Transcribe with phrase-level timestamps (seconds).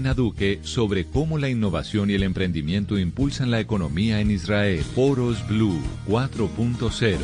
[0.00, 4.82] Duque sobre cómo la innovación y el emprendimiento impulsan la economía en Israel.
[4.82, 7.18] Foros Blue 4.0.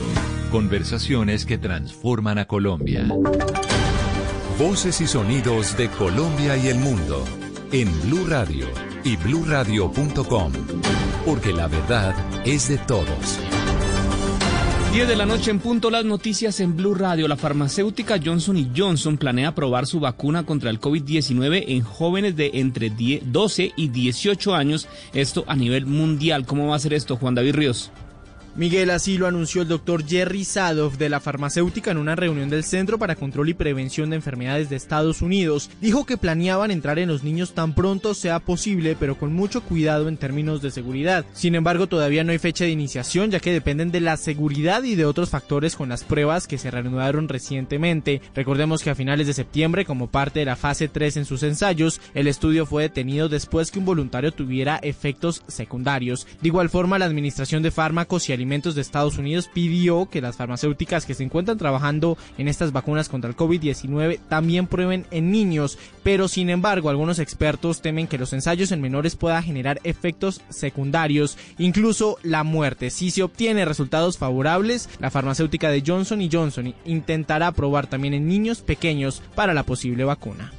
[0.52, 3.08] Conversaciones que transforman a Colombia.
[4.58, 7.25] Voces y sonidos de Colombia y el mundo
[7.72, 8.66] en Blue Radio
[9.05, 10.52] y bluradio.com.
[11.27, 12.14] Porque la verdad
[12.45, 13.49] es de todos.
[14.93, 17.29] 10 de la noche en punto las noticias en Blue Radio.
[17.29, 22.91] La farmacéutica Johnson Johnson planea probar su vacuna contra el COVID-19 en jóvenes de entre
[22.91, 26.45] 12 y 18 años, esto a nivel mundial.
[26.45, 27.92] ¿Cómo va a ser esto, Juan David Ríos?
[28.56, 32.64] Miguel así lo anunció el doctor Jerry Sadov de la farmacéutica en una reunión del
[32.64, 35.70] Centro para Control y Prevención de Enfermedades de Estados Unidos.
[35.80, 40.08] Dijo que planeaban entrar en los niños tan pronto sea posible, pero con mucho cuidado
[40.08, 41.24] en términos de seguridad.
[41.32, 44.96] Sin embargo, todavía no hay fecha de iniciación, ya que dependen de la seguridad y
[44.96, 48.20] de otros factores con las pruebas que se reanudaron recientemente.
[48.34, 52.00] Recordemos que a finales de septiembre, como parte de la fase 3 en sus ensayos,
[52.14, 56.27] el estudio fue detenido después que un voluntario tuviera efectos secundarios.
[56.42, 60.36] De igual forma, la Administración de Fármacos y Alimentos de Estados Unidos pidió que las
[60.36, 65.77] farmacéuticas que se encuentran trabajando en estas vacunas contra el COVID-19 también prueben en niños,
[66.02, 71.36] pero sin embargo algunos expertos temen que los ensayos en menores puedan generar efectos secundarios,
[71.58, 72.88] incluso la muerte.
[72.88, 78.62] Si se obtiene resultados favorables, la farmacéutica de Johnson Johnson intentará probar también en niños
[78.62, 80.50] pequeños para la posible vacuna.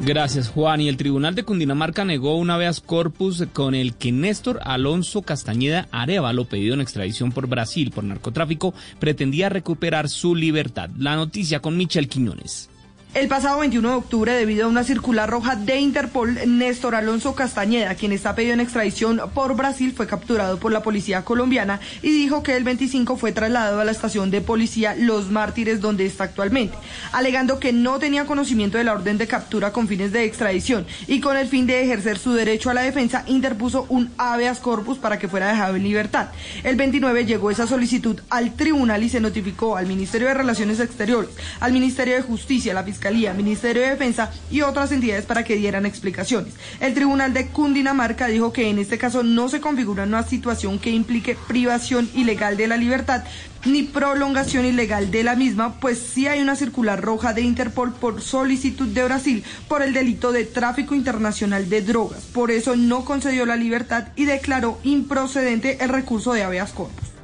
[0.00, 0.80] Gracias, Juan.
[0.80, 5.88] Y el Tribunal de Cundinamarca negó un habeas corpus con el que Néstor Alonso Castañeda
[5.90, 10.90] Arevalo, pedido en extradición por Brasil por narcotráfico, pretendía recuperar su libertad.
[10.98, 12.68] La noticia con Michel Quiñones.
[13.14, 17.94] El pasado 21 de octubre, debido a una circular roja de Interpol, Néstor Alonso Castañeda,
[17.94, 22.42] quien está pedido en extradición por Brasil, fue capturado por la policía colombiana y dijo
[22.42, 26.76] que el 25 fue trasladado a la estación de policía Los Mártires, donde está actualmente,
[27.12, 31.20] alegando que no tenía conocimiento de la orden de captura con fines de extradición y
[31.20, 35.18] con el fin de ejercer su derecho a la defensa, interpuso un habeas corpus para
[35.18, 36.28] que fuera dejado en libertad.
[36.64, 41.30] El 29 llegó esa solicitud al tribunal y se notificó al Ministerio de Relaciones Exteriores,
[41.60, 45.86] al Ministerio de Justicia, la Fiscalía Ministerio de Defensa y otras entidades para que dieran
[45.86, 46.54] explicaciones.
[46.80, 50.90] El Tribunal de Cundinamarca dijo que en este caso no se configura una situación que
[50.90, 53.24] implique privación ilegal de la libertad
[53.64, 58.20] ni prolongación ilegal de la misma, pues sí hay una circular roja de Interpol por
[58.20, 62.22] solicitud de Brasil por el delito de tráfico internacional de drogas.
[62.32, 67.15] Por eso no concedió la libertad y declaró improcedente el recurso de habeas corpus.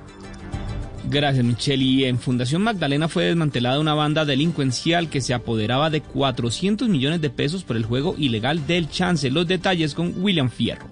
[1.09, 1.85] Gracias, Michelle.
[1.85, 7.21] Y en Fundación Magdalena fue desmantelada una banda delincuencial que se apoderaba de 400 millones
[7.21, 9.31] de pesos por el juego ilegal del chance.
[9.31, 10.87] Los detalles con William Fierro.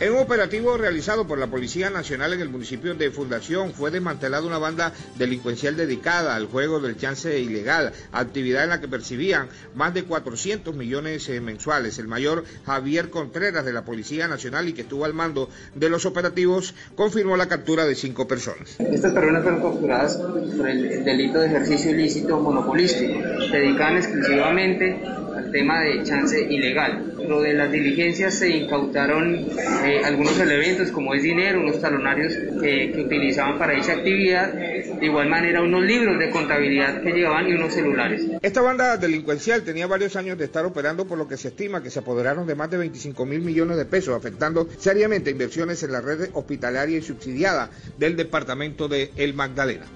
[0.00, 4.46] En un operativo realizado por la Policía Nacional en el municipio de Fundación fue desmantelada
[4.46, 9.92] una banda delincuencial dedicada al juego del chance ilegal, actividad en la que percibían más
[9.92, 11.98] de 400 millones eh, mensuales.
[11.98, 16.06] El mayor Javier Contreras de la Policía Nacional y que estuvo al mando de los
[16.06, 18.76] operativos confirmó la captura de cinco personas.
[18.78, 23.20] Estas personas fueron capturadas por el delito de ejercicio ilícito monopolístico.
[23.52, 24.98] Dedicaban exclusivamente
[25.36, 27.14] al tema de chance ilegal.
[27.28, 29.46] Lo de las diligencias se incautaron
[29.90, 35.06] eh, algunos elementos como es dinero, unos talonarios que, que, utilizaban para dicha actividad, de
[35.06, 38.26] igual manera unos libros de contabilidad que llevaban y unos celulares.
[38.42, 41.90] Esta banda delincuencial tenía varios años de estar operando por lo que se estima que
[41.90, 46.00] se apoderaron de más de 25 mil millones de pesos, afectando seriamente inversiones en la
[46.00, 49.86] red hospitalaria y subsidiada del departamento de El Magdalena.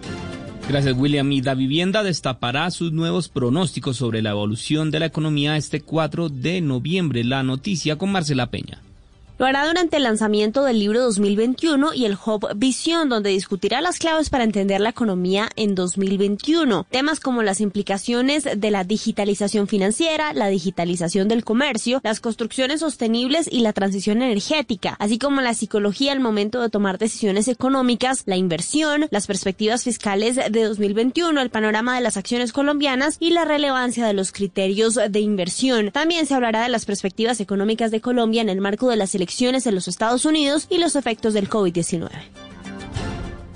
[0.69, 1.31] Gracias, William.
[1.31, 6.31] Y la vivienda destapará sus nuevos pronósticos sobre la evolución de la economía este 4
[6.31, 7.23] de noviembre.
[7.23, 8.84] La noticia con Marcela Peña.
[9.37, 13.99] Lo hará durante el lanzamiento del libro 2021 y el Hub Visión, donde discutirá las
[13.99, 16.87] claves para entender la economía en 2021.
[16.89, 23.49] Temas como las implicaciones de la digitalización financiera, la digitalización del comercio, las construcciones sostenibles
[23.51, 28.37] y la transición energética, así como la psicología al momento de tomar decisiones económicas, la
[28.37, 34.07] inversión, las perspectivas fiscales de 2021, el panorama de las acciones colombianas y la relevancia
[34.07, 35.91] de los criterios de inversión.
[35.91, 39.24] También se hablará de las perspectivas económicas de Colombia en el marco de las elecciones
[39.25, 42.11] elecciones en los Estados Unidos y los efectos del COVID-19.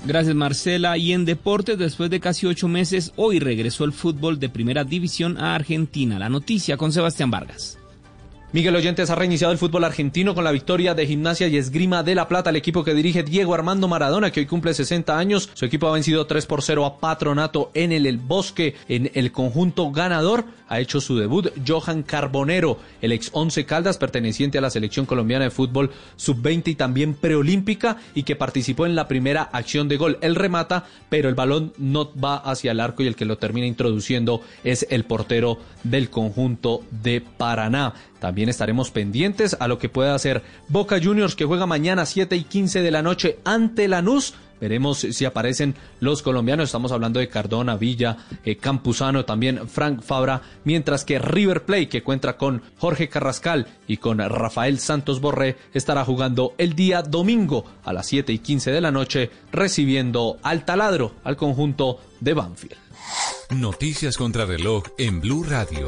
[0.05, 0.97] Gracias Marcela.
[0.97, 5.37] Y en deportes, después de casi ocho meses, hoy regresó el fútbol de primera división
[5.37, 6.17] a Argentina.
[6.17, 7.78] La noticia con Sebastián Vargas.
[8.51, 12.15] Miguel Oyentes ha reiniciado el fútbol argentino con la victoria de Gimnasia y Esgrima de
[12.15, 15.51] La Plata, el equipo que dirige Diego Armando Maradona, que hoy cumple 60 años.
[15.53, 18.73] Su equipo ha vencido 3 por 0 a Patronato en el, el Bosque.
[18.87, 24.57] En el conjunto ganador ha hecho su debut Johan Carbonero, el ex 11 Caldas, perteneciente
[24.57, 29.07] a la selección colombiana de fútbol sub-20 y también preolímpica, y que participó en la
[29.07, 30.17] primera acción de gol.
[30.21, 33.67] Él remata, pero el balón no va hacia el arco y el que lo termina
[33.67, 37.93] introduciendo es el portero del conjunto de Paraná.
[38.19, 42.43] También estaremos pendientes a lo que pueda hacer Boca Juniors que juega mañana 7 y
[42.43, 44.33] 15 de la noche ante Lanús.
[44.59, 46.65] Veremos si aparecen los colombianos.
[46.65, 50.41] Estamos hablando de Cardona, Villa, eh, Campuzano, también Frank Fabra.
[50.65, 56.03] Mientras que River Plate, que cuenta con Jorge Carrascal y con Rafael Santos Borré, estará
[56.03, 61.13] jugando el día domingo a las 7 y 15 de la noche, recibiendo al taladro
[61.23, 62.75] al conjunto de Banfield.
[63.51, 65.87] Noticias contra reloj en Blue Radio.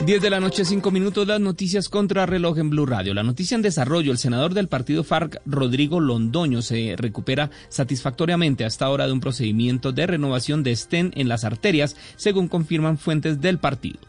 [0.00, 3.14] 10 de la noche, 5 minutos, las noticias contra reloj en Blue Radio.
[3.14, 8.86] La noticia en desarrollo, el senador del partido FARC, Rodrigo Londoño, se recupera satisfactoriamente hasta
[8.86, 13.58] ahora de un procedimiento de renovación de estén en las arterias, según confirman fuentes del
[13.58, 14.00] partido.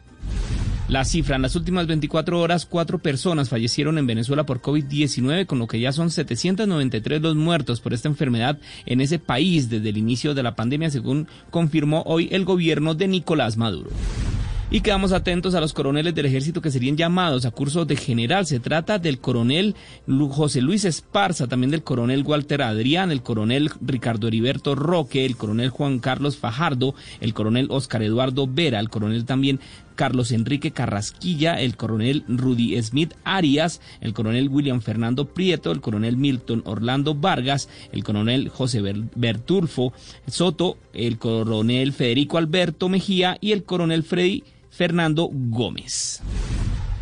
[0.88, 5.60] La cifra, en las últimas 24 horas, cuatro personas fallecieron en Venezuela por COVID-19, con
[5.60, 8.58] lo que ya son 793 los muertos por esta enfermedad
[8.88, 13.08] en ese país desde el inicio de la pandemia, según confirmó hoy el gobierno de
[13.08, 13.92] Nicolás Maduro
[14.74, 18.48] y quedamos atentos a los coroneles del ejército que serían llamados a cursos de general.
[18.48, 19.76] Se trata del coronel
[20.32, 25.70] José Luis Esparza, también del coronel Walter Adrián, el coronel Ricardo Heriberto Roque, el coronel
[25.70, 29.60] Juan Carlos Fajardo, el coronel Oscar Eduardo Vera, el coronel también
[29.94, 36.18] Carlos Enrique Carrasquilla, el coronel Rudy Smith Arias, el coronel William Fernando Prieto, el coronel
[36.18, 38.82] Milton Orlando Vargas, el coronel José
[39.14, 39.94] Bertulfo
[40.26, 44.44] Soto, el coronel Federico Alberto Mejía y el coronel Freddy
[44.74, 46.22] Fernando Gómez.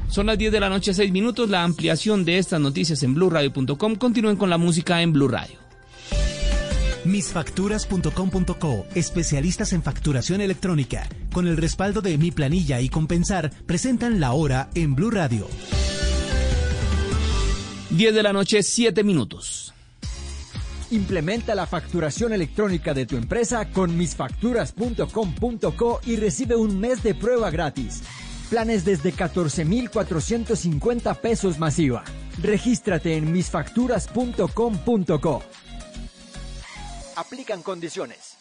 [0.09, 1.49] Son las 10 de la noche, 6 minutos.
[1.49, 3.95] La ampliación de estas noticias en blurradio.com.
[3.95, 5.57] Continúen con la música en Blue Radio.
[7.05, 14.33] Misfacturas.com.co, especialistas en facturación electrónica, con el respaldo de Mi Planilla y Compensar, presentan la
[14.33, 15.47] hora en Blue Radio.
[17.89, 19.70] 10 de la noche, 7 minutos.
[20.91, 27.49] Implementa la facturación electrónica de tu empresa con misfacturas.com.co y recibe un mes de prueba
[27.49, 28.03] gratis.
[28.49, 32.03] Planes desde 14,450 pesos masiva.
[32.41, 35.43] Regístrate en misfacturas.com.co.
[37.15, 38.40] Aplican condiciones.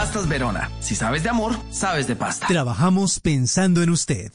[0.00, 0.70] Pastas Verona.
[0.80, 2.46] Si sabes de amor, sabes de pasta.
[2.46, 4.32] Trabajamos pensando en usted.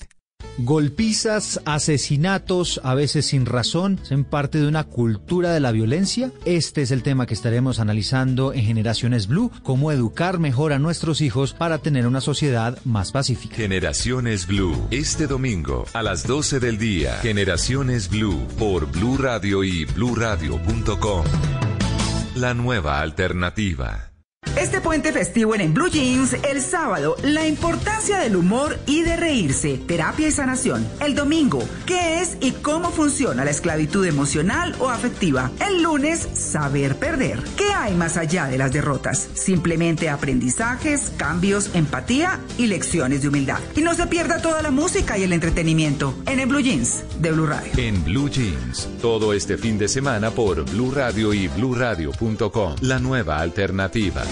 [0.60, 6.32] Golpizas, asesinatos, a veces sin razón, ¿son parte de una cultura de la violencia?
[6.46, 11.20] Este es el tema que estaremos analizando en Generaciones Blue, cómo educar mejor a nuestros
[11.22, 13.56] hijos para tener una sociedad más pacífica.
[13.56, 17.18] Generaciones Blue, este domingo a las 12 del día.
[17.24, 21.26] Generaciones Blue por Blue Radio y bluradio.com.
[22.36, 24.12] La nueva alternativa.
[24.58, 29.78] Este puente festivo en, Blue Jeans, el sábado, la importancia del humor y de reírse,
[29.78, 30.88] terapia y sanación.
[31.02, 35.52] El domingo, qué es y cómo funciona la esclavitud emocional o afectiva.
[35.60, 37.44] El lunes, saber perder.
[37.58, 39.28] ¿Qué hay más allá de las derrotas?
[39.34, 43.60] Simplemente aprendizajes, cambios, empatía y lecciones de humildad.
[43.76, 47.32] Y no se pierda toda la música y el entretenimiento en el Blue Jeans de
[47.32, 47.72] Blue Radio.
[47.78, 52.76] En Blue Jeans, todo este fin de semana por Blue Radio y bluradio.com.
[52.82, 54.24] La nueva alternativa.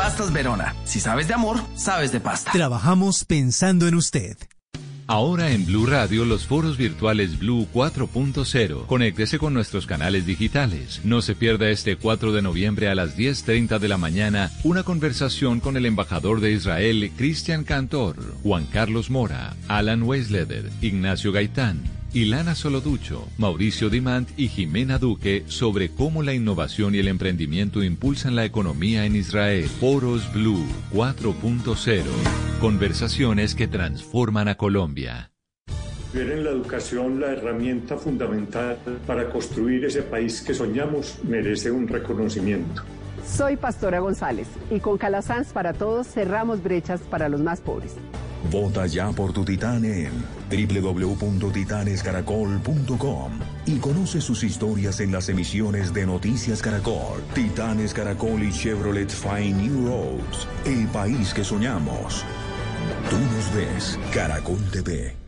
[0.00, 0.74] Pastas Verona.
[0.84, 2.52] Si sabes de amor, sabes de pasta.
[2.52, 4.34] Trabajamos pensando en usted.
[5.06, 8.86] Ahora en Blue Radio los foros virtuales Blue 4.0.
[8.86, 11.02] Conéctese con nuestros canales digitales.
[11.04, 15.60] No se pierda este 4 de noviembre a las 10.30 de la mañana una conversación
[15.60, 21.99] con el embajador de Israel, Cristian Cantor, Juan Carlos Mora, Alan Weisleder, Ignacio Gaitán.
[22.12, 28.34] Ilana Soloducho, Mauricio Dimant y Jimena Duque sobre cómo la innovación y el emprendimiento impulsan
[28.34, 29.68] la economía en Israel.
[29.68, 32.02] Foros Blue 4.0.
[32.60, 35.30] Conversaciones que transforman a Colombia.
[36.12, 38.76] Ver en la educación la herramienta fundamental
[39.06, 42.82] para construir ese país que soñamos merece un reconocimiento.
[43.24, 47.94] Soy Pastora González y con Calasanz para Todos cerramos brechas para los más pobres.
[48.50, 50.12] Vota ya por tu Titán en
[50.50, 53.32] www.titanescaracol.com
[53.66, 59.52] y conoce sus historias en las emisiones de Noticias Caracol, Titanes Caracol y Chevrolet Fine
[59.52, 62.24] New Roads, el país que soñamos.
[63.10, 65.19] Tú nos ves, Caracol TV.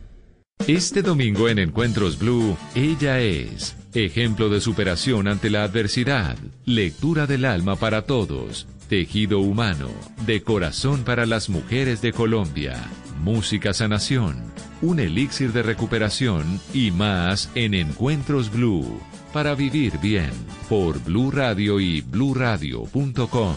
[0.67, 7.43] Este domingo en Encuentros Blue, ella es ejemplo de superación ante la adversidad, lectura del
[7.43, 9.89] alma para todos, tejido humano,
[10.25, 12.81] de corazón para las mujeres de Colombia.
[13.19, 14.41] Música Sanación,
[14.81, 19.01] un elixir de recuperación y más en Encuentros Blue,
[19.33, 20.31] para vivir bien,
[20.69, 23.55] por Blue Radio y bluradio.com.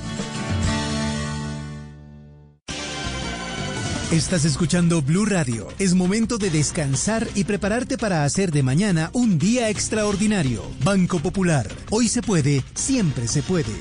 [4.13, 5.67] Estás escuchando Blue Radio.
[5.81, 10.63] Es momento de descansar y prepararte para hacer de mañana un día extraordinario.
[10.85, 11.69] Banco Popular.
[11.91, 13.75] Hoy se puede, siempre se puede.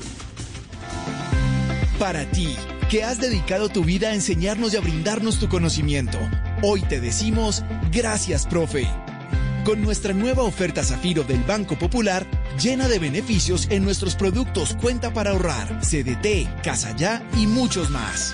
[2.00, 2.56] Para ti
[2.90, 6.18] que has dedicado tu vida a enseñarnos y a brindarnos tu conocimiento.
[6.60, 8.88] Hoy te decimos gracias, profe.
[9.64, 12.26] Con nuestra nueva oferta Zafiro del Banco Popular,
[12.60, 18.32] llena de beneficios en nuestros productos Cuenta para ahorrar, CDT, Casa Ya y muchos más.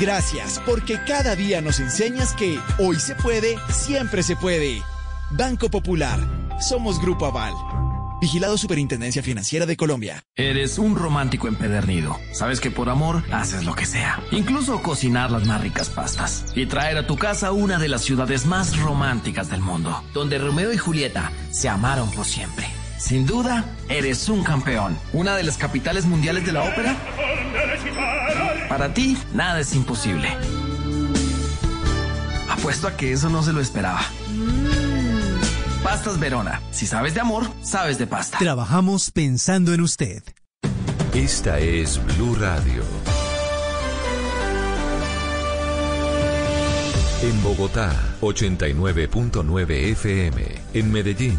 [0.00, 4.82] Gracias, porque cada día nos enseñas que hoy se puede, siempre se puede.
[5.30, 6.18] Banco Popular.
[6.60, 7.54] Somos Grupo Aval.
[8.20, 10.22] Vigilado Superintendencia Financiera de Colombia.
[10.36, 12.16] Eres un romántico empedernido.
[12.32, 14.20] Sabes que por amor haces lo que sea.
[14.30, 16.44] Incluso cocinar las más ricas pastas.
[16.54, 20.04] Y traer a tu casa una de las ciudades más románticas del mundo.
[20.14, 22.68] Donde Romeo y Julieta se amaron por siempre.
[22.96, 24.96] Sin duda, eres un campeón.
[25.12, 26.96] Una de las capitales mundiales de la ópera.
[28.72, 30.34] Para ti, nada es imposible.
[32.48, 34.00] Apuesto a que eso no se lo esperaba.
[35.82, 36.62] Pastas Verona.
[36.70, 38.38] Si sabes de amor, sabes de pasta.
[38.38, 40.22] Trabajamos pensando en usted.
[41.12, 42.82] Esta es Blue Radio.
[47.20, 50.44] En Bogotá, 89.9 FM.
[50.72, 51.38] En Medellín,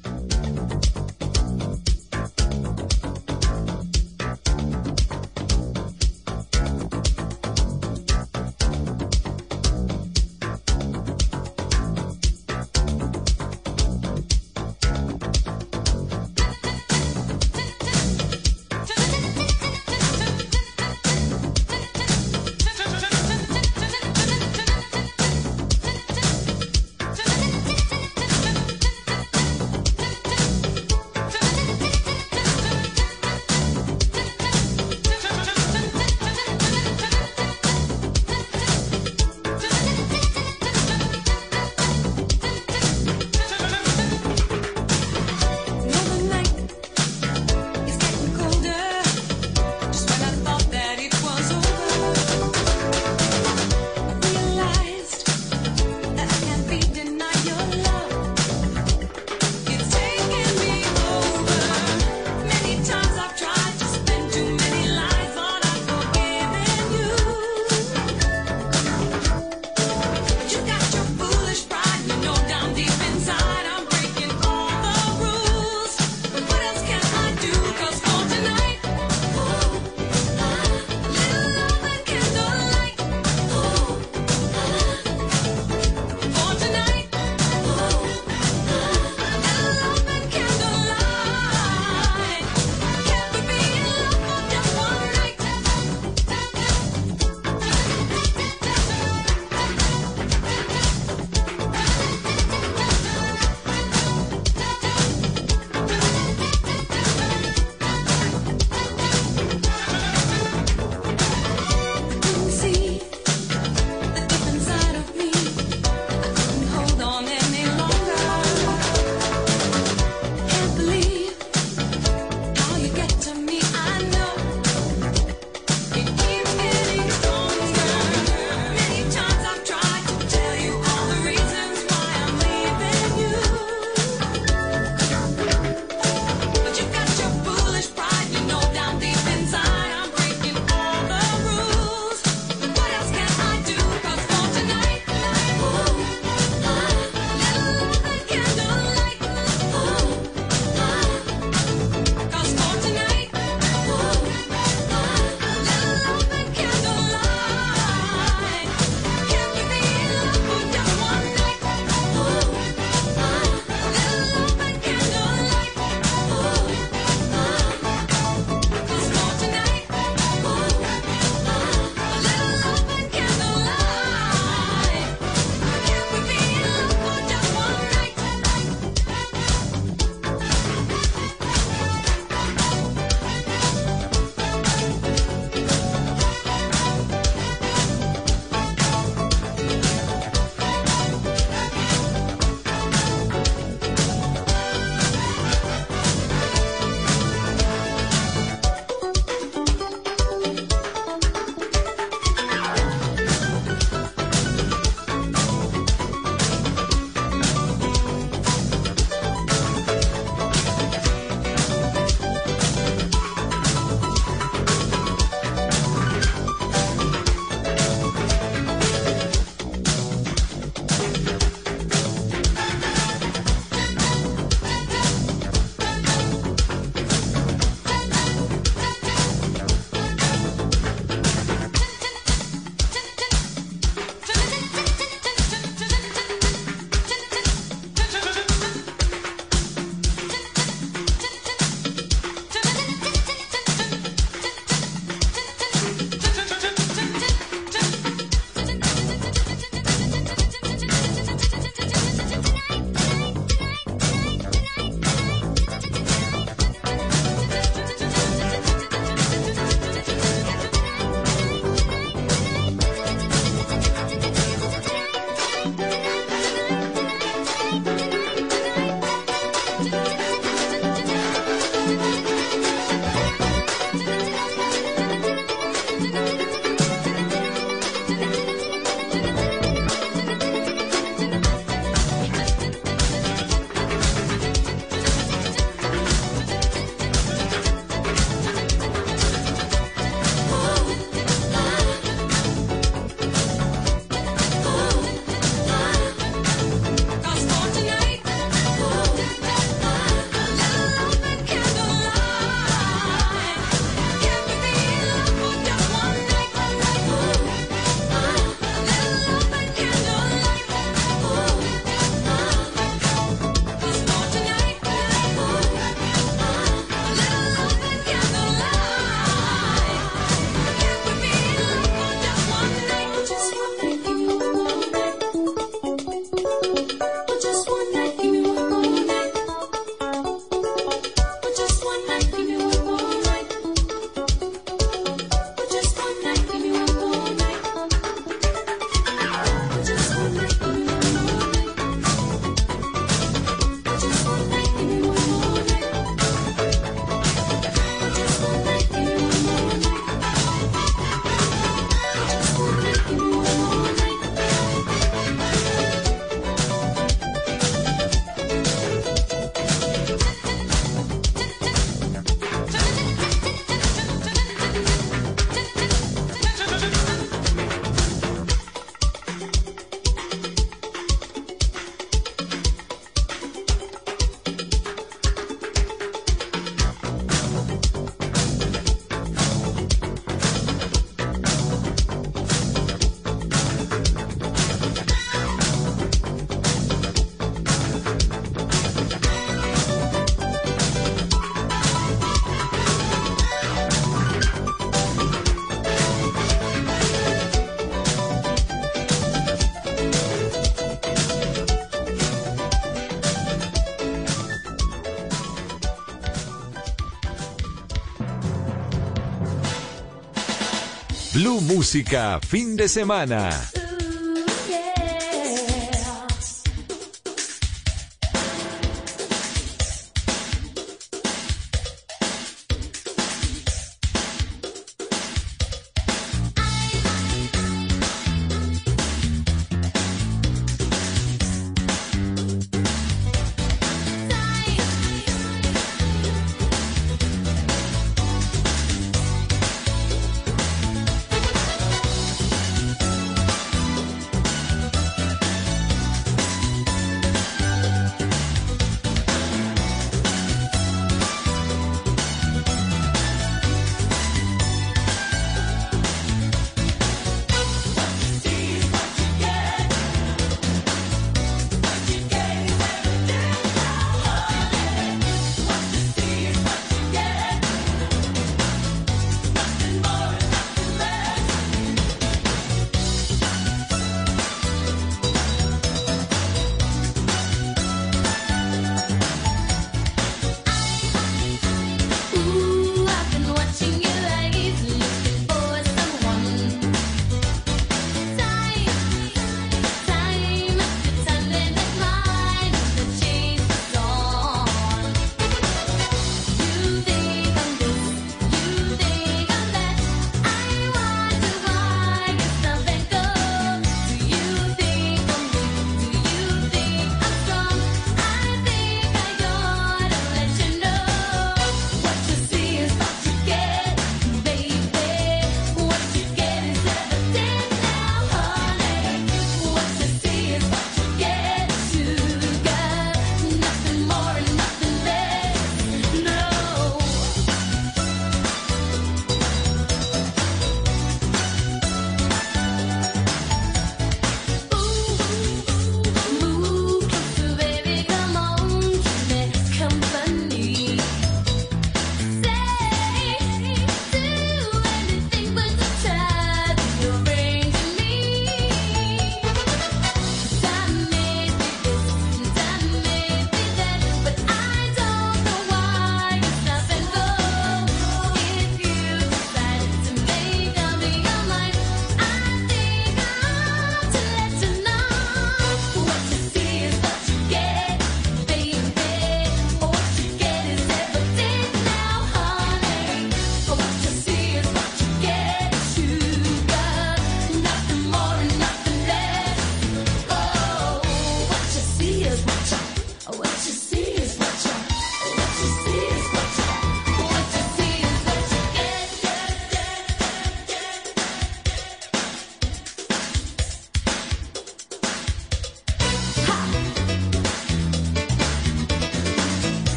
[411.51, 413.70] Blue Música, fin de semana.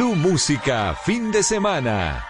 [0.00, 2.29] Blue Música, fin de semana.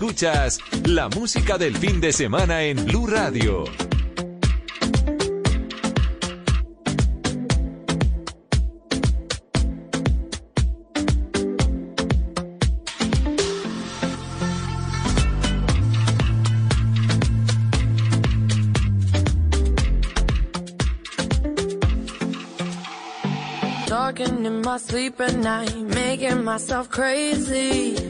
[0.00, 3.64] Escuchas la música del fin de semana en Blue Radio.
[23.88, 28.07] Talking in my sleep at night, making myself crazy.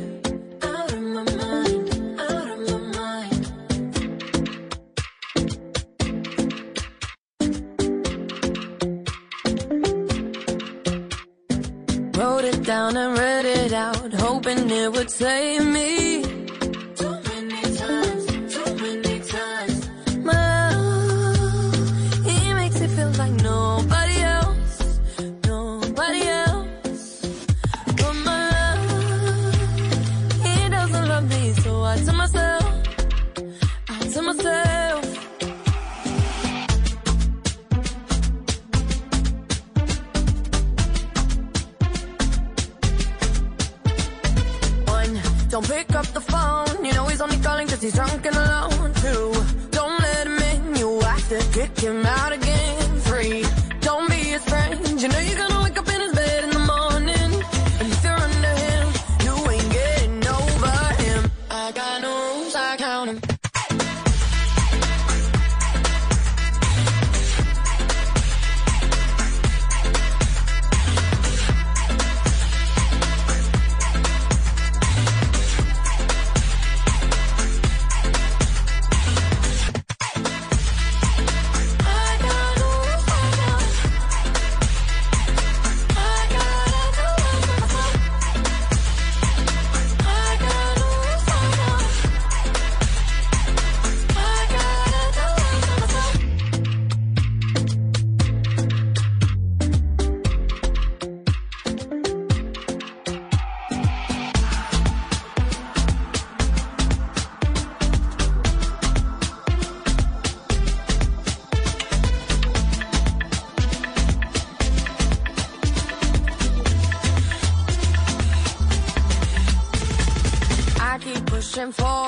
[121.69, 122.08] and fall.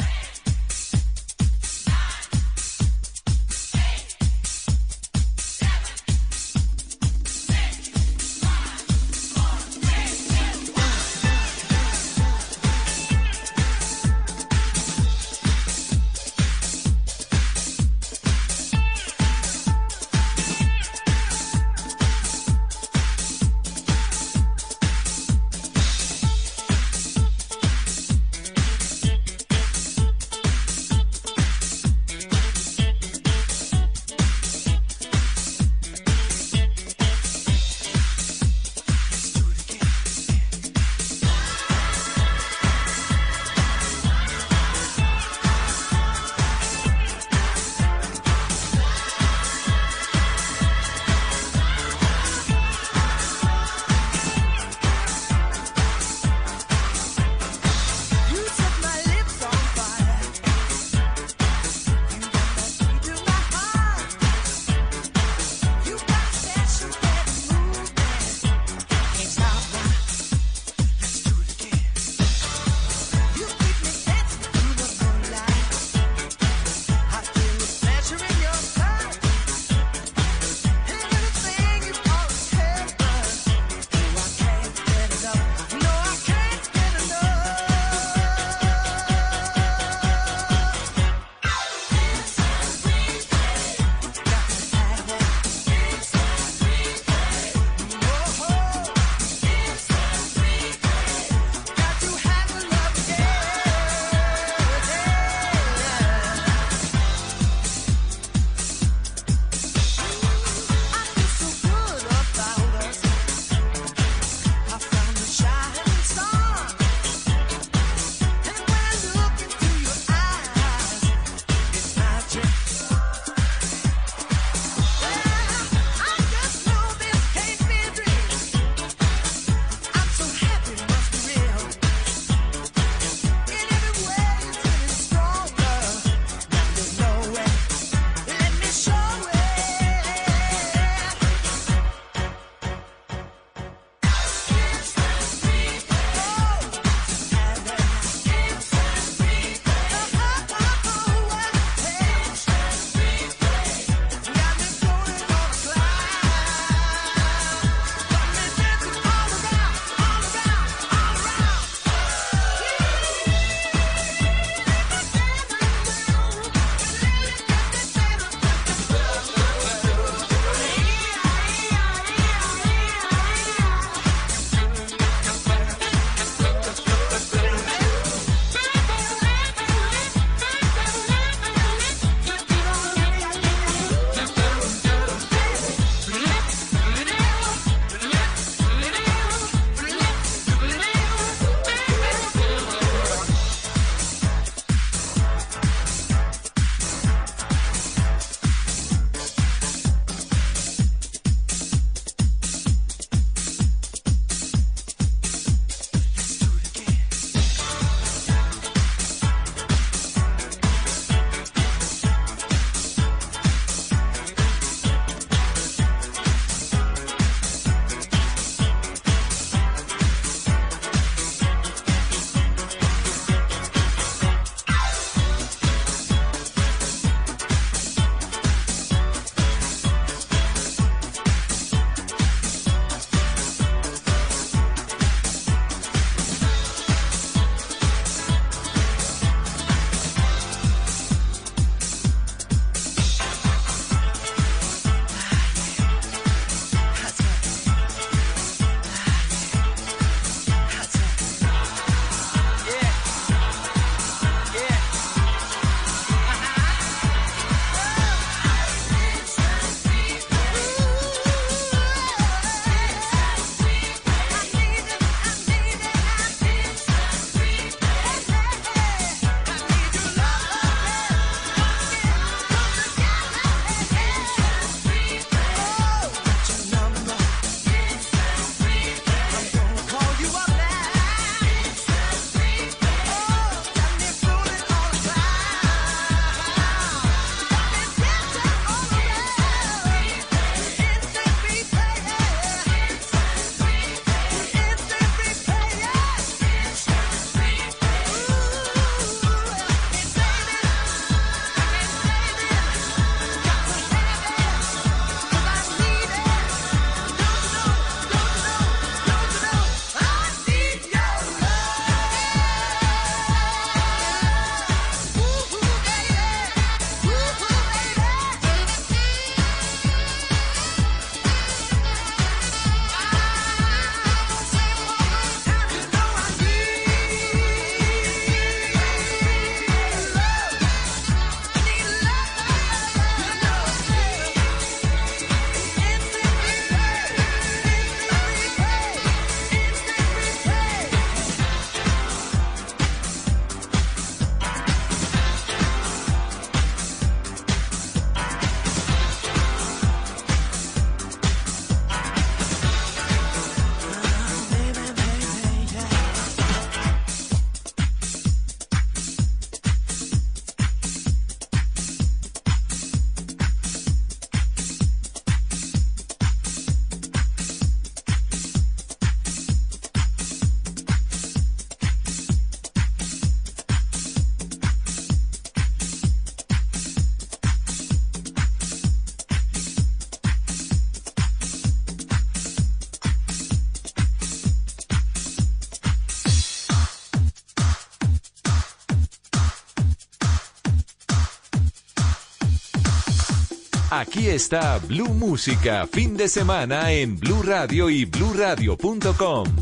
[394.01, 399.60] Aquí está Blue Música, fin de semana en Blue Radio y bluradio.com.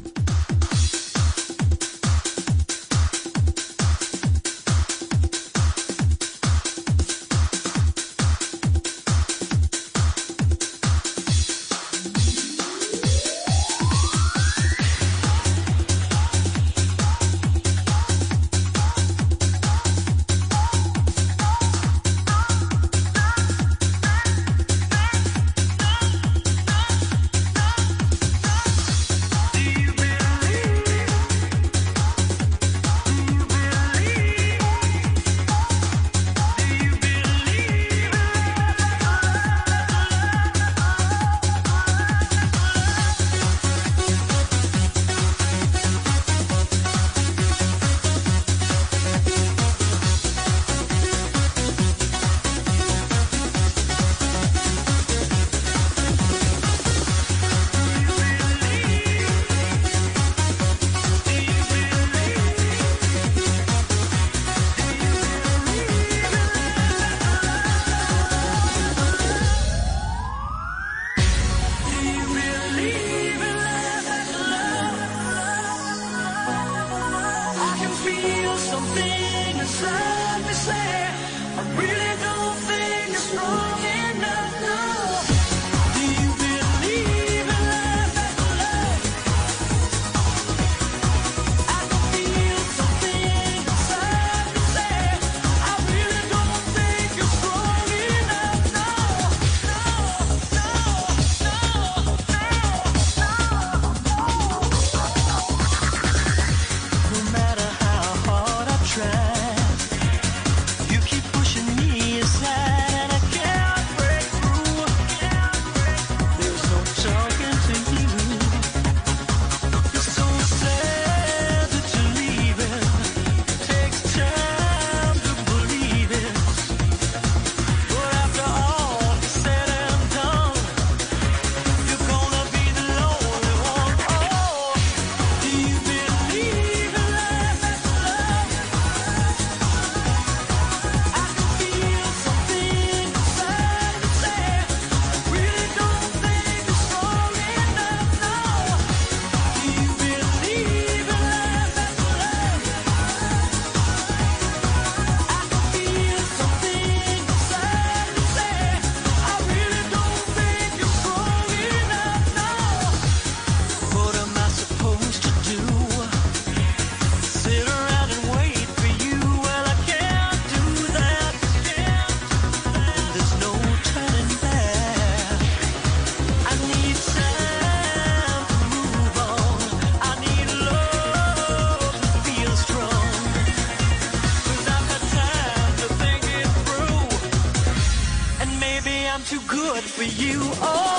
[189.84, 190.99] for you, oh.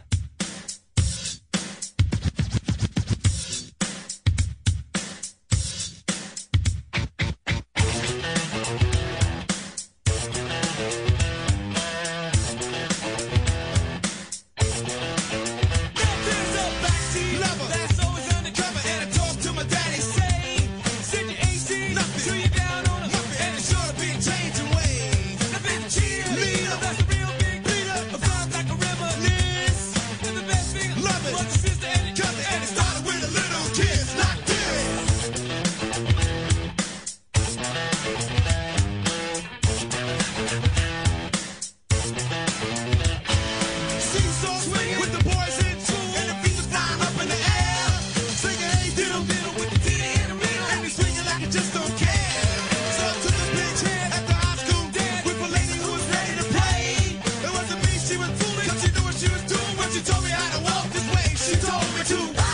[62.01, 62.50] number two.